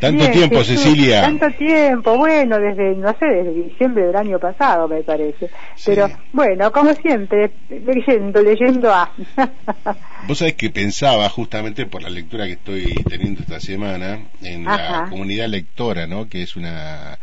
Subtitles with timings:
[0.00, 1.20] Tanto tiempo, Cecilia.
[1.20, 5.50] Tanto tiempo, bueno, desde, no sé, desde diciembre del año pasado, me parece.
[5.84, 9.12] Pero, bueno, como siempre, leyendo, leyendo a.
[10.26, 15.06] Vos sabés que pensaba, justamente por la lectura que estoy teniendo esta semana, en la
[15.10, 16.28] comunidad lectora, ¿no?
[16.28, 17.18] Que es una.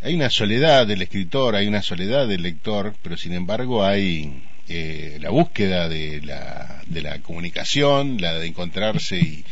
[0.00, 5.18] Hay una soledad del escritor, hay una soledad del lector, pero sin embargo hay eh,
[5.20, 9.44] la búsqueda de la, de la comunicación, la de encontrarse y,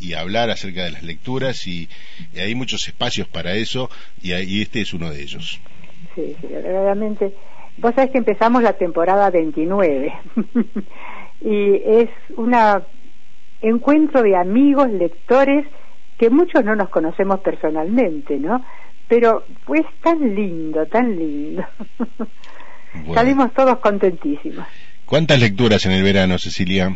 [0.00, 1.88] y hablar acerca de las lecturas y,
[2.36, 3.90] hay muchos espacios para eso
[4.22, 5.60] y, y, este es uno de ellos.
[6.14, 7.32] Sí, sí, realmente.
[7.78, 10.12] Vos sabés que empezamos la temporada 29
[11.40, 12.54] y es un
[13.60, 15.66] encuentro de amigos, lectores,
[16.18, 18.64] que muchos no nos conocemos personalmente, ¿no?
[19.08, 21.64] Pero pues tan lindo, tan lindo.
[23.14, 24.66] Salimos todos contentísimos.
[25.04, 26.94] ¿Cuántas lecturas en el verano, Cecilia?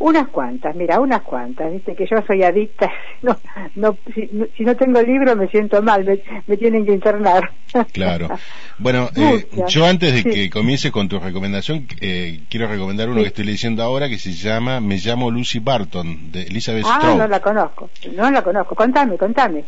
[0.00, 1.72] Unas cuantas, mira, unas cuantas.
[1.72, 2.90] Viste que yo soy adicta.
[3.20, 3.36] No,
[3.74, 4.30] no, si,
[4.62, 6.06] no tengo libro me siento mal,
[6.46, 7.50] me, tienen que internar.
[7.92, 8.28] Claro.
[8.78, 13.26] Bueno, eh, yo antes de que comience con tu recomendación, eh, quiero recomendar uno que
[13.26, 17.40] estoy leyendo ahora que se llama Me llamo Lucy Barton, de Elizabeth Ah, no la
[17.40, 18.76] conozco, no la conozco.
[18.76, 19.64] Contame, contame.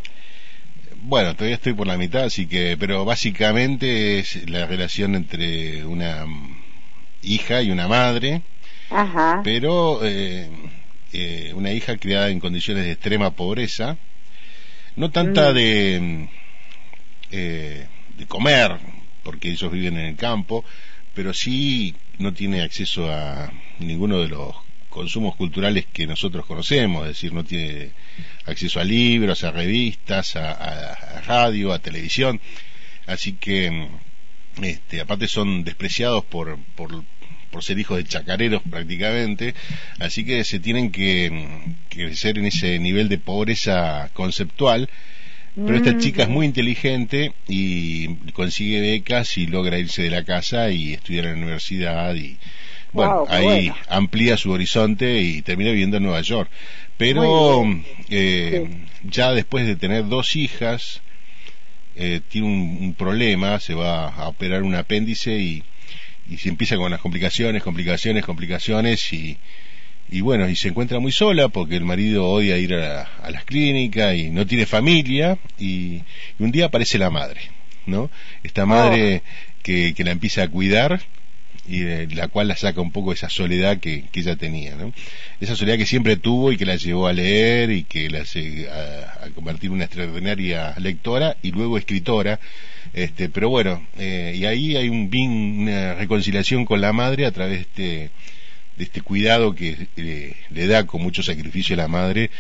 [1.03, 6.27] Bueno, todavía estoy por la mitad, así que, pero básicamente es la relación entre una
[7.23, 8.43] hija y una madre,
[8.91, 9.41] Ajá.
[9.43, 10.51] pero eh,
[11.13, 13.97] eh, una hija criada en condiciones de extrema pobreza,
[14.97, 15.55] no tanta mm.
[15.55, 16.29] de,
[17.31, 18.77] eh, de comer,
[19.23, 20.65] porque ellos viven en el campo,
[21.15, 24.55] pero sí no tiene acceso a ninguno de los
[24.91, 27.93] consumos culturales que nosotros conocemos, es decir, no tiene
[28.45, 32.41] acceso a libros, a revistas, a, radio, a televisión,
[33.07, 33.89] así que,
[34.61, 37.05] este, aparte son despreciados por, por,
[37.51, 39.55] por ser hijos de chacareros prácticamente,
[39.99, 41.31] así que se tienen que
[41.89, 44.91] crecer en ese nivel de pobreza conceptual,
[45.55, 50.71] pero esta chica es muy inteligente y consigue becas y logra irse de la casa
[50.71, 52.39] y estudiar en la universidad y
[52.93, 56.51] bueno, ahí amplía su horizonte y termina viviendo en Nueva York.
[56.97, 57.65] Pero
[58.11, 58.69] eh,
[59.05, 61.01] ya después de tener dos hijas,
[61.97, 65.63] eh, tiene un, problema, se va a operar un apéndice y,
[66.29, 69.39] y se empieza con las complicaciones, complicaciones, complicaciones y,
[70.11, 74.17] y bueno, y se encuentra muy sola porque el marido odia ir a, las clínicas
[74.17, 76.03] y no tiene familia y,
[76.39, 77.41] un día aparece la madre,
[77.87, 78.11] ¿no?
[78.43, 79.63] Esta madre oh.
[79.63, 81.01] que, que la empieza a cuidar
[81.67, 84.93] y de la cual la saca un poco esa soledad que, que ella tenía, ¿no?
[85.41, 88.69] Esa soledad que siempre tuvo y que la llevó a leer y que la hace
[88.69, 92.41] a, convertir en una extraordinaria lectora y luego escritora,
[92.93, 97.31] este, pero bueno, eh, y ahí hay un bin, una reconciliación con la madre a
[97.31, 98.11] través de este,
[98.77, 102.31] de este cuidado que eh, le da con mucho sacrificio a la madre,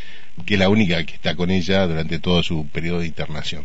[0.47, 3.65] que es la única que está con ella durante todo su periodo de internación.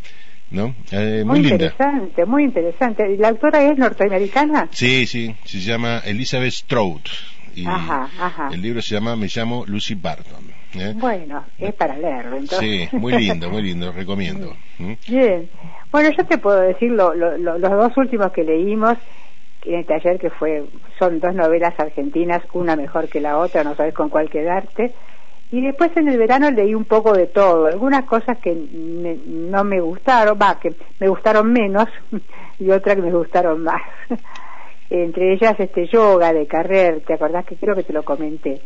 [0.49, 0.75] ¿No?
[0.91, 3.17] Eh, muy, interesante, muy interesante.
[3.17, 4.69] ¿La autora es norteamericana?
[4.71, 7.01] Sí, sí, se llama Elizabeth Stroud.
[7.55, 8.49] Y ajá, ajá.
[8.51, 10.43] El libro se llama Me llamo Lucy Barton.
[10.77, 10.93] ¿eh?
[10.95, 12.89] Bueno, es para leerlo, entonces.
[12.89, 14.55] Sí, muy lindo, muy lindo, recomiendo.
[15.07, 15.49] Bien.
[15.91, 18.97] Bueno, yo te puedo decir lo, los dos últimos que leímos
[19.65, 20.65] en el taller, que fue
[20.99, 24.93] son dos novelas argentinas, una mejor que la otra, no sabes con cuál quedarte.
[25.51, 29.79] Y después en el verano leí un poco de todo, algunas cosas que no me
[29.79, 31.85] gustaron, va, que me gustaron menos
[32.59, 33.81] y otras que me gustaron más.
[34.89, 38.61] Entre ellas este yoga de Carrer, ¿te acordás que creo que te lo comenté?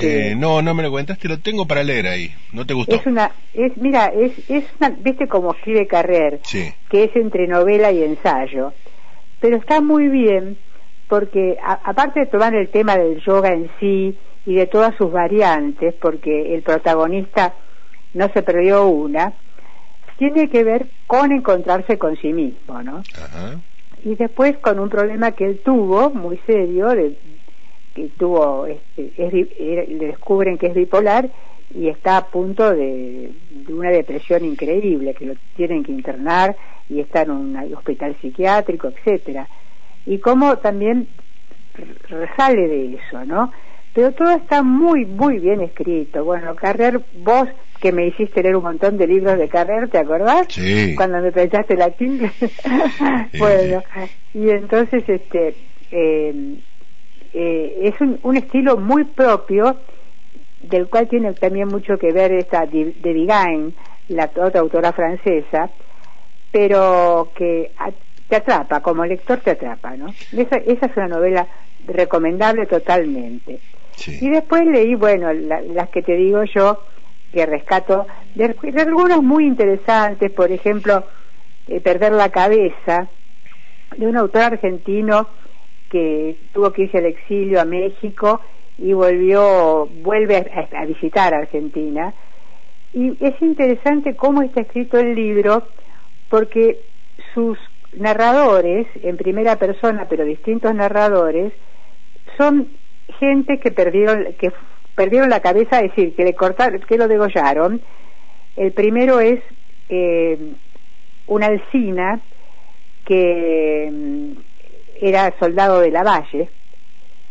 [0.00, 2.34] Eh, no, no me lo comentaste, lo tengo para leer ahí.
[2.52, 2.94] ¿No te gustó?
[2.96, 6.72] Es una, es, mira, es, es una, viste cómo escribe Carrer, sí.
[6.88, 8.72] que es entre novela y ensayo.
[9.40, 10.56] Pero está muy bien
[11.08, 14.16] porque aparte de tomar el tema del yoga en sí
[14.46, 17.54] y de todas sus variantes, porque el protagonista
[18.12, 19.34] no se perdió una,
[20.18, 23.02] tiene que ver con encontrarse con sí mismo, ¿no?
[24.02, 27.16] Y después con un problema que él tuvo, muy serio, de,
[27.94, 31.30] que tuvo, este, le descubren que es bipolar
[31.74, 36.56] y está a punto de, de, una depresión increíble, que lo tienen que internar
[36.88, 39.48] y está en un hospital psiquiátrico, etcétera.
[40.06, 41.08] Y cómo también
[42.08, 43.50] resale de eso, ¿no?
[43.94, 46.24] Pero todo está muy, muy bien escrito.
[46.24, 47.48] Bueno, Carrer, vos
[47.80, 50.48] que me hiciste leer un montón de libros de Carrer, ¿te acordás?
[50.50, 50.94] Sí.
[50.96, 52.32] Cuando me prestaste la tinta.
[53.38, 53.82] bueno,
[54.34, 55.54] y entonces, este,
[55.92, 56.56] eh,
[57.32, 59.76] eh, es un, un, estilo muy propio,
[60.60, 63.74] del cual tiene también mucho que ver esta de Vigain,
[64.08, 65.70] la otra autora francesa,
[66.50, 67.72] pero que
[68.28, 70.06] te atrapa, como lector te atrapa, ¿no?
[70.32, 71.46] Esa, esa es una novela
[71.86, 73.60] recomendable totalmente.
[74.06, 76.84] Y después leí, bueno, las que te digo yo,
[77.32, 81.04] que rescato, de, algunos muy interesantes, por ejemplo,
[81.66, 83.08] eh, Perder la cabeza,
[83.96, 85.28] de un autor argentino
[85.88, 88.40] que tuvo que irse al exilio a México
[88.78, 92.14] y volvió, vuelve a, a visitar Argentina.
[92.92, 95.68] Y es interesante cómo está escrito el libro,
[96.28, 96.80] porque
[97.32, 97.58] sus
[97.92, 101.52] narradores, en primera persona, pero distintos narradores,
[102.36, 102.68] son
[103.18, 104.52] gente que perdieron, que
[104.94, 107.80] perdieron la cabeza, es decir, que le cortaron, que lo degollaron.
[108.56, 109.40] El primero es
[109.88, 110.38] eh,
[111.26, 112.20] una alcina
[113.04, 114.32] que mm,
[115.00, 116.48] era soldado de la Valle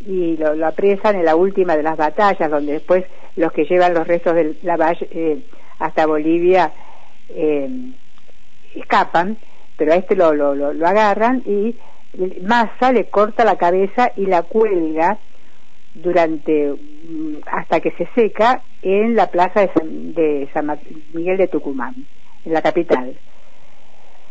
[0.05, 3.05] y lo, apresan en la última de las batallas, donde después
[3.35, 5.39] los que llevan los restos de la Valle eh,
[5.79, 6.73] hasta Bolivia
[7.29, 7.69] eh,
[8.75, 9.37] escapan,
[9.77, 11.75] pero a este lo, lo, lo agarran y
[12.43, 15.17] Massa le corta la cabeza y la cuelga
[15.93, 20.79] durante mm, hasta que se seca en la plaza de San,
[21.13, 21.95] Miguel de Tucumán,
[22.45, 23.17] en la capital.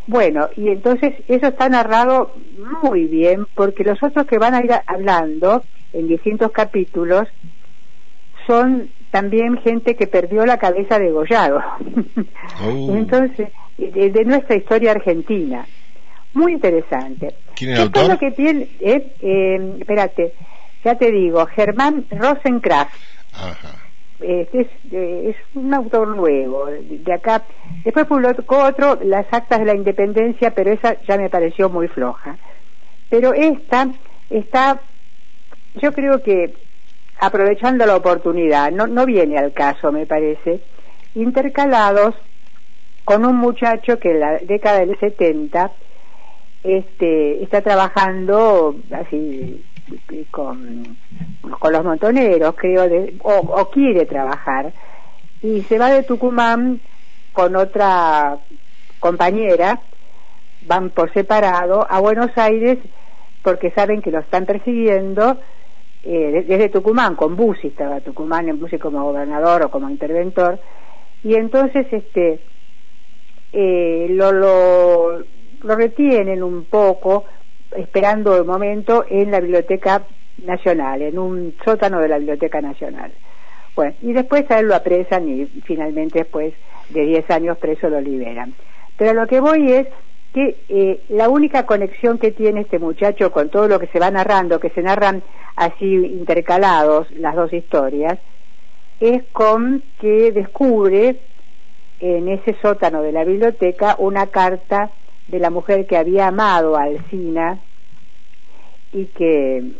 [0.07, 2.35] Bueno, y entonces eso está narrado
[2.83, 7.29] muy bien porque los otros que van a ir hablando en distintos capítulos
[8.47, 11.61] son también gente que perdió la cabeza de Gollado.
[12.65, 12.89] Oh.
[12.97, 13.49] entonces,
[13.79, 15.67] de, nuestra historia argentina.
[16.35, 17.35] Muy interesante.
[17.55, 18.19] ¿Quién es el autor?
[18.19, 20.33] que tiene, eh, eh, espérate,
[20.85, 22.95] ya te digo, Germán Rosenkraft.
[24.21, 27.43] Este es, un autor nuevo, de acá.
[27.85, 32.37] Después publicó otro, Las Actas de la Independencia, pero esa ya me pareció muy floja.
[33.11, 33.89] Pero esta
[34.31, 34.81] está,
[35.75, 36.55] yo creo que
[37.21, 40.61] aprovechando la oportunidad, no, no viene al caso, me parece,
[41.15, 42.15] intercalados
[43.05, 45.73] con un muchacho que en la década del 70
[46.63, 49.65] este, está trabajando así
[50.31, 50.97] con,
[51.59, 54.73] con los montoneros, creo, de, o, quiere trabajar,
[55.41, 56.81] y se va de Tucumán
[57.33, 58.39] con otra
[59.01, 59.81] compañera,
[60.67, 62.79] van por separado a Buenos Aires
[63.43, 65.41] porque saben que lo están persiguiendo
[66.05, 70.61] eh, desde Tucumán, con Bussi estaba Tucumán en Bussi como gobernador o como interventor,
[71.25, 72.41] y entonces este
[73.53, 75.19] eh, lo, lo,
[75.63, 77.25] lo retienen un poco
[77.77, 80.03] esperando el momento en la Biblioteca
[80.45, 83.13] Nacional, en un sótano de la Biblioteca Nacional.
[83.75, 86.53] Bueno, y después a él lo apresan y finalmente después
[86.91, 88.55] de 10 años preso lo liberan.
[88.97, 89.89] Pero lo que voy es
[90.33, 94.11] que eh, la única conexión que tiene este muchacho con todo lo que se va
[94.11, 95.23] narrando, que se narran
[95.57, 98.19] así intercalados las dos historias,
[99.01, 101.17] es con que descubre
[102.01, 104.91] en ese sótano de la biblioteca una carta
[105.27, 107.61] de la mujer que había amado a Alcina
[108.93, 109.73] y que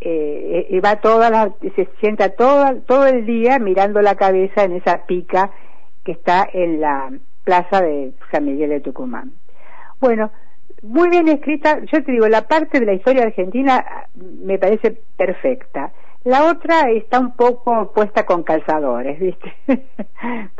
[0.00, 5.06] eh, va toda la, se sienta todo, todo el día mirando la cabeza en esa
[5.06, 5.50] pica
[6.04, 7.12] que está en la
[7.44, 9.32] plaza de San Miguel de Tucumán.
[10.00, 10.30] Bueno,
[10.82, 13.84] muy bien escrita, yo te digo, la parte de la historia argentina
[14.14, 15.92] me parece perfecta.
[16.24, 19.54] La otra está un poco puesta con calzadores, ¿viste?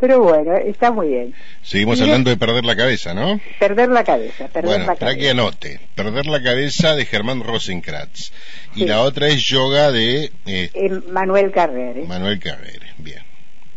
[0.01, 1.35] Pero bueno, está muy bien.
[1.61, 3.39] Seguimos hablando de perder la cabeza, ¿no?
[3.59, 5.19] Perder la cabeza, perder bueno, la cabeza.
[5.19, 5.81] que anote.
[5.95, 8.33] Perder la cabeza de Germán Rosenkratz.
[8.75, 10.33] Y la otra es Yoga de...
[10.47, 12.07] Eh, Manuel Carrere.
[12.07, 13.21] Manuel Carrere, bien.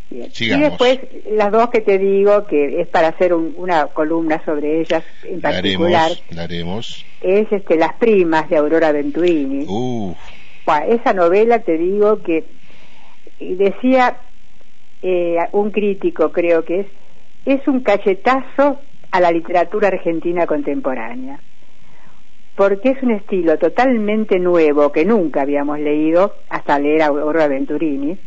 [0.10, 0.32] bien.
[0.40, 1.00] Y después
[1.32, 6.12] las dos que te digo, que es para hacer una columna sobre ellas en particular.
[6.30, 9.66] La haremos, Es este, Las primas de Aurora Venturini.
[9.68, 10.18] Uf
[10.66, 12.46] esa novela te digo que
[13.40, 14.18] decía
[15.02, 16.88] eh, un crítico, creo que es,
[17.46, 18.80] es un cachetazo
[19.12, 21.40] a la literatura argentina contemporánea,
[22.56, 28.18] porque es un estilo totalmente nuevo que nunca habíamos leído hasta leer a Aurora Venturini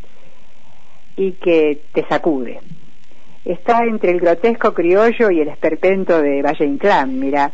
[1.15, 2.61] y que te sacude.
[3.43, 7.51] Está entre el grotesco criollo y el esperpento de Valle Inclán, mira,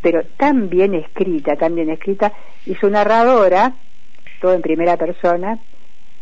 [0.00, 2.32] pero tan bien escrita, tan bien escrita,
[2.66, 3.74] y su narradora,
[4.42, 5.58] todo en primera persona,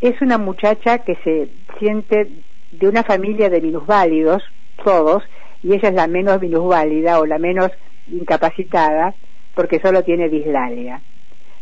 [0.00, 1.48] es una muchacha que se
[1.78, 2.28] siente
[2.70, 4.42] de una familia de minusválidos,
[4.84, 5.24] todos,
[5.62, 7.70] y ella es la menos minusválida o la menos
[8.06, 9.14] incapacitada
[9.54, 11.00] porque solo tiene dislalia.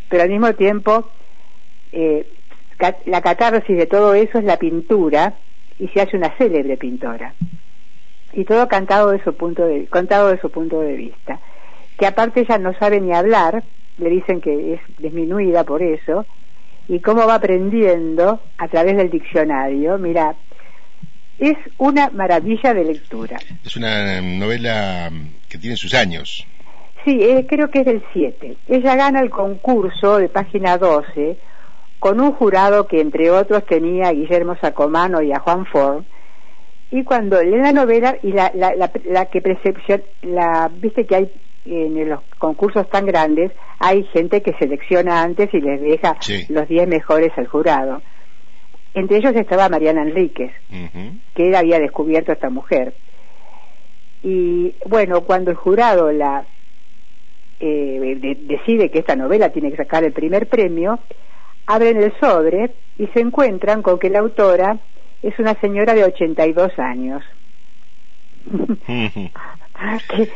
[0.09, 1.11] Pero al mismo tiempo,
[1.93, 2.27] eh,
[3.07, 5.35] la catarsis de todo eso es la pintura
[5.79, 7.35] y se hace una célebre pintora.
[8.33, 11.41] Y todo cantado de su punto contado de su punto de vista.
[11.99, 13.65] Que aparte ella no sabe ni hablar,
[13.97, 16.27] le dicen que es disminuida por eso,
[16.88, 19.99] y cómo va aprendiendo a través del diccionario.
[19.99, 20.35] Mira,
[21.38, 23.38] es una maravilla de lectura.
[23.64, 25.11] Es una novela
[25.49, 26.47] que tiene sus años.
[27.04, 28.57] Sí, eh, creo que es del 7.
[28.68, 31.38] Ella gana el concurso de página 12
[31.99, 36.04] con un jurado que entre otros tenía a Guillermo Sacomano y a Juan Ford
[36.90, 41.33] Y cuando lee la novela y la, la, la, que percepción, la, viste que hay
[41.65, 46.17] en los concursos tan grandes, hay gente que selecciona antes y les deja
[46.49, 48.03] los 10 mejores al jurado.
[48.95, 50.53] Entre ellos estaba Mariana Enríquez,
[51.35, 52.95] que él había descubierto a esta mujer.
[54.23, 56.45] Y bueno, cuando el jurado la
[57.61, 60.99] eh, decide que esta novela tiene que sacar el primer premio,
[61.67, 64.79] abren el sobre y se encuentran con que la autora
[65.23, 67.23] es una señora de 82 años.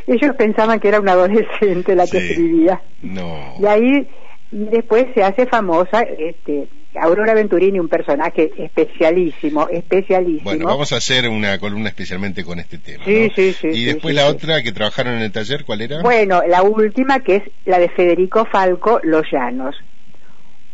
[0.06, 2.80] ellos pensaban que era una adolescente la que escribía.
[3.02, 3.54] No.
[3.60, 4.08] Y ahí
[4.50, 10.44] después se hace famosa este Aurora Venturini, un personaje especialísimo, especialísimo.
[10.44, 13.02] Bueno, vamos a hacer una columna especialmente con este tema.
[13.04, 13.68] Sí, sí, sí.
[13.68, 16.02] Y después la otra que trabajaron en el taller, ¿cuál era?
[16.02, 19.74] Bueno, la última que es la de Federico Falco, Los Llanos.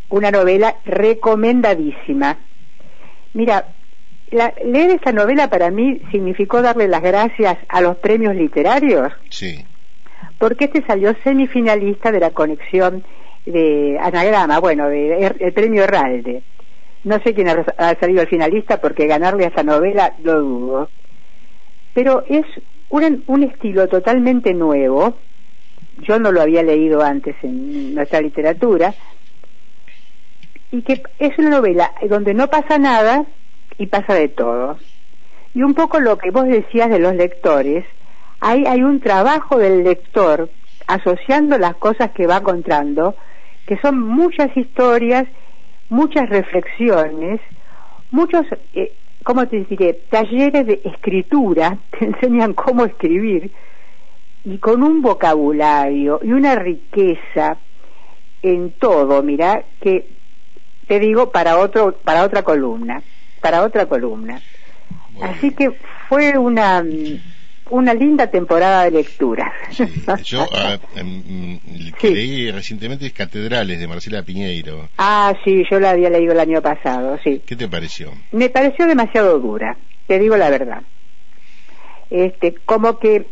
[0.09, 2.39] Una novela recomendadísima.
[3.35, 3.67] Mira,
[4.31, 9.13] leer esta novela para mí significó darle las gracias a los premios literarios.
[9.31, 9.65] Sí.
[10.39, 13.05] Porque este salió semifinalista de la conexión
[13.47, 16.43] de anagrama, bueno, de, el premio Herralde.
[17.05, 20.91] No sé quién ha, salido el finalista porque ganarle a esa novela lo dudo.
[21.95, 22.45] Pero es
[22.91, 25.17] un, un estilo totalmente nuevo.
[26.03, 28.95] Yo no lo había leído antes en nuestra literatura.
[30.71, 33.25] Y que es una novela donde no pasa nada
[33.77, 34.79] y pasa de todo.
[35.55, 37.85] Y un poco lo que vos decías de los lectores,
[38.41, 40.51] hay, hay un trabajo del lector
[40.87, 43.17] asociando las cosas que va encontrando
[43.69, 45.29] que son muchas historias,
[45.91, 47.39] muchas reflexiones,
[48.11, 53.53] muchos, eh, ¿cómo te diré?, talleres de escritura, te enseñan cómo escribir,
[54.43, 57.59] y con un vocabulario y una riqueza
[58.41, 60.09] en todo, mira, que
[60.87, 63.03] te digo para otro, para otra columna,
[63.41, 64.41] para otra columna.
[65.21, 65.73] Así que
[66.09, 66.85] fue una
[67.71, 69.53] una linda temporada de lectura.
[70.25, 71.61] yo ah, em, mm,
[72.03, 74.89] leí recientemente Catedrales de Marcela Piñeiro.
[74.99, 77.43] Ah, sí, yo la había leído el año pasado, sí.
[77.47, 78.13] ¿Qué te pareció?
[78.33, 79.77] Me pareció demasiado dura,
[80.07, 80.83] te digo la verdad.
[82.11, 83.27] Este, como que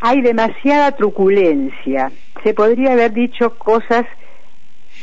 [0.00, 2.12] hay demasiada truculencia.
[2.44, 4.04] Se podría haber dicho cosas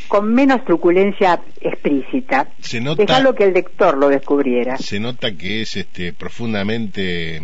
[0.09, 2.49] con menos truculencia explícita.
[2.59, 4.77] Se nota, lo que el lector lo descubriera.
[4.77, 7.39] Se nota que es este profundamente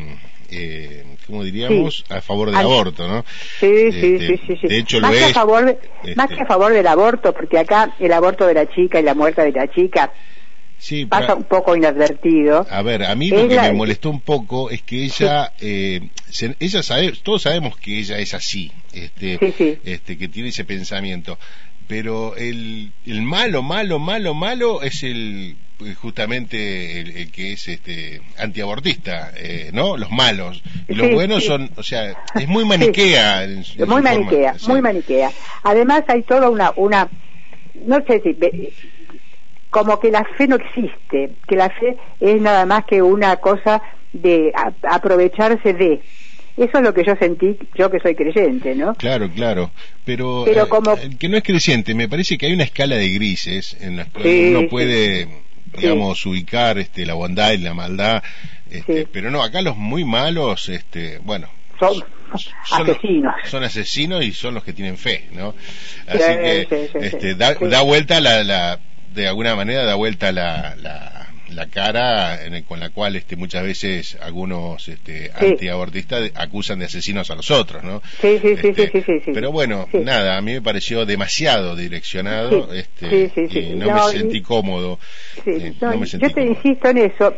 [0.50, 3.24] eh, como diríamos, a favor del aborto, ¿no?
[3.60, 5.80] Sí, sí, este, sí, sí, De hecho, más, que a favor
[6.16, 9.14] más que a favor del aborto, porque acá el aborto de la chica y la
[9.14, 10.12] muerte de la chica
[10.78, 12.66] sí, pasa un poco inadvertido.
[12.70, 16.10] A ver, a mí lo que me molestó un poco es que ella, eh,
[16.60, 21.38] ella sabe, todos sabemos que ella es así, este, este, que tiene ese pensamiento,
[21.88, 28.22] pero el, el malo, malo, malo, malo es el pues, justamente el, que es este
[28.38, 29.98] antiabortista, eh, ¿no?
[29.98, 30.64] Los malos.
[30.88, 33.46] Y los buenos son, o sea, es muy maniquea.
[33.86, 35.32] muy maniquea, muy maniquea.
[35.64, 37.10] Además hay toda una, una,
[37.74, 38.38] no sé si,
[39.70, 43.82] como que la fe no existe, que la fe es nada más que una cosa
[44.14, 44.54] de
[44.90, 46.02] aprovecharse de.
[46.58, 48.96] Eso es lo que yo sentí, yo que soy creyente, ¿no?
[48.96, 49.72] Claro, claro.
[50.06, 50.94] Pero, Pero como...
[50.94, 54.08] Eh, que no es creyente, me parece que hay una escala de grises en las
[54.10, 55.28] que uno puede
[55.78, 58.24] digamos, ubicar este, la bondad y la maldad,
[58.70, 62.04] este, pero no, acá los muy malos, este, bueno, son,
[62.72, 63.36] asesinos.
[63.46, 65.54] Son asesinos y son los que tienen fe, ¿no?
[66.08, 68.80] Así que este, da, da, vuelta la, la,
[69.14, 71.15] de alguna manera da vuelta la, la
[71.50, 77.36] la cara con la cual este, muchas veces algunos este, antiabortistas acusan de asesinos a
[77.36, 78.02] los otros, ¿no?
[78.22, 82.74] Sí, sí, sí, este, sí, sí, Pero bueno, nada, a mí me pareció demasiado direccionado
[82.74, 85.00] este, y no, me sentí cómodo.
[85.46, 87.36] Eh, yo te insisto en eso,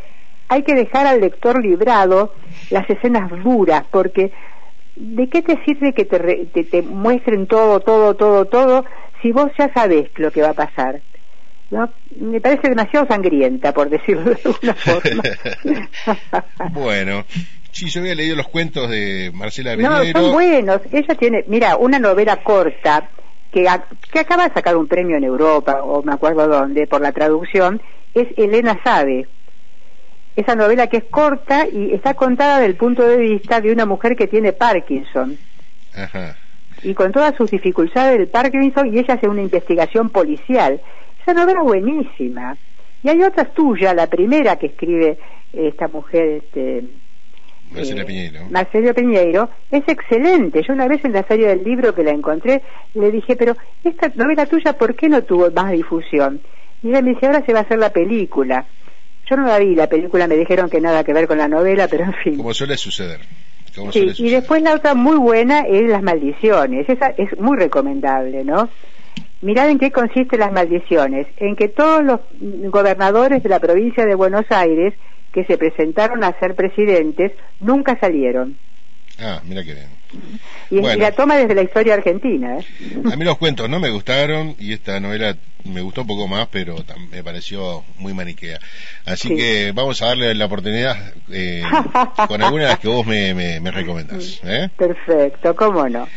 [0.47, 2.33] hay que dejar al lector librado
[2.69, 4.31] las escenas duras, porque
[4.95, 8.85] ¿de qué te sirve que te, te muestren todo, todo, todo, todo,
[9.21, 11.01] si vos ya sabés lo que va a pasar?
[11.69, 11.89] ¿No?
[12.19, 15.23] Me parece demasiado sangrienta, por decirlo de alguna forma.
[16.71, 17.25] bueno,
[17.71, 20.81] sí, yo había leído los cuentos de Marcela No, son buenos.
[20.91, 23.09] Ella tiene, mira, una novela corta
[23.51, 23.67] que,
[24.11, 27.81] que acaba de sacar un premio en Europa, o me acuerdo dónde, por la traducción,
[28.13, 29.27] es Elena Sabe.
[30.35, 33.85] Esa novela que es corta y está contada desde el punto de vista de una
[33.87, 35.37] mujer que tiene Parkinson.
[36.83, 40.79] Y con todas sus dificultades del Parkinson, y ella hace una investigación policial
[41.27, 42.57] esa novela es buenísima.
[43.03, 45.17] Y hay otras tuyas, la primera que escribe
[45.51, 46.83] esta mujer, este,
[47.69, 48.39] Marcelo eh, Piñeiro.
[48.49, 50.63] Marcelo Piñeiro, es excelente.
[50.65, 54.09] Yo una vez en la serie del libro que la encontré, le dije, pero esta
[54.15, 56.39] novela tuya, ¿por qué no tuvo más difusión?
[56.81, 58.65] Y ella me dice, ahora se va a hacer la película.
[59.29, 61.89] Yo no la vi, la película me dijeron que nada que ver con la novela,
[61.89, 62.37] pero en fin.
[62.37, 63.19] Como suele suceder.
[63.91, 66.87] sí, y después la otra muy buena es Las Maldiciones.
[66.87, 68.69] Esa es muy recomendable, ¿no?
[69.41, 71.27] Mirad en qué consisten las maldiciones.
[71.37, 72.19] En que todos los
[72.71, 74.93] gobernadores de la provincia de Buenos Aires
[75.31, 78.57] que se presentaron a ser presidentes nunca salieron.
[79.19, 79.89] Ah, mira qué bien.
[80.69, 82.57] Y, la toma desde la historia argentina.
[82.59, 82.65] ¿eh?
[83.11, 86.47] A mí los cuentos no me gustaron y esta novela me gustó un poco más,
[86.49, 86.75] pero
[87.11, 88.59] me pareció muy maniquea.
[89.05, 90.95] Así que vamos a darle la oportunidad
[91.31, 91.63] eh,
[92.27, 94.39] con algunas de las que vos me, me, me recomendás.
[94.45, 94.69] ¿eh?
[94.77, 96.07] Perfecto, cómo no.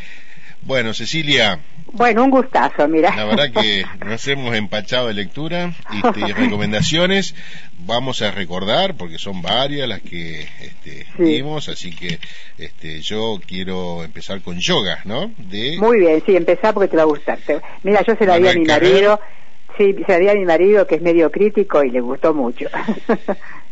[0.63, 1.61] Bueno, Cecilia,
[1.93, 3.15] bueno, un gustazo, mira.
[3.17, 7.35] La verdad que nos hemos empachado de lectura y recomendaciones.
[7.79, 12.19] Vamos a recordar, porque son varias las que este, vimos, así que
[12.59, 15.33] este, yo quiero empezar con yoga, ¿no?
[15.39, 15.79] De...
[15.79, 17.39] Muy bien, sí, empezar porque te va a gustar.
[17.83, 19.21] Mira, yo se la di a mi marido,
[19.77, 22.67] sí, se la di a mi marido que es medio crítico y le gustó mucho.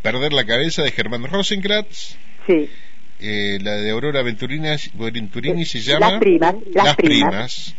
[0.02, 2.16] Perder la cabeza de Germán Rosenkratz.
[2.46, 2.68] Sí.
[3.20, 6.54] Eh, la de Aurora Venturini, Venturini se llama Las primas.
[6.72, 7.74] Las, primas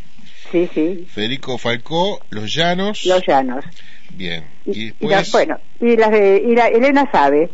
[0.51, 1.05] Sí, sí.
[1.07, 3.05] Federico Falcó, Los Llanos.
[3.05, 3.63] Los Llanos.
[4.15, 4.43] Bien.
[4.65, 5.31] Y, después...
[5.31, 7.49] bueno, y las de y la, Elena sabe.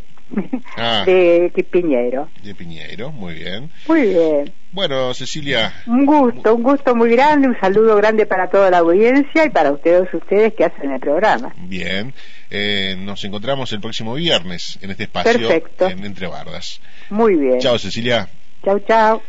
[0.77, 2.29] Ah, de Piñeiro.
[2.41, 3.69] De Piñeiro, muy bien.
[3.87, 4.53] Muy bien.
[4.75, 5.73] Bueno, Cecilia.
[5.87, 9.71] Un gusto, un gusto muy grande, un saludo grande para toda la audiencia y para
[9.71, 11.53] ustedes, ustedes que hacen el programa.
[11.55, 12.13] Bien,
[12.49, 15.87] eh, nos encontramos el próximo viernes en este espacio Perfecto.
[15.87, 16.81] en Entre Bardas.
[17.09, 17.59] Muy bien.
[17.61, 18.27] Chao, Cecilia.
[18.65, 19.23] Chao, chao.